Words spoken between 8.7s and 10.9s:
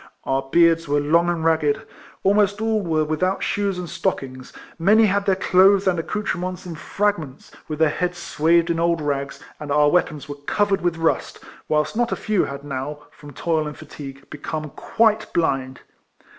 in old rags, and our weapons were covered